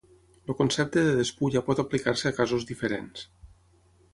[0.51, 3.29] El concepte de despulla pot aplicar-se a casos diferents.